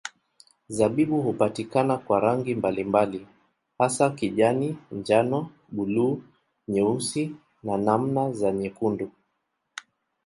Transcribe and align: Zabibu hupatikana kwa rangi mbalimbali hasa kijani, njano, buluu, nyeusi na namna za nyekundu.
Zabibu 0.69 1.21
hupatikana 1.21 1.97
kwa 1.97 2.19
rangi 2.19 2.55
mbalimbali 2.55 3.27
hasa 3.77 4.09
kijani, 4.09 4.77
njano, 4.91 5.51
buluu, 5.71 6.21
nyeusi 6.67 7.35
na 7.63 7.77
namna 7.77 8.31
za 8.33 8.51
nyekundu. 8.51 9.11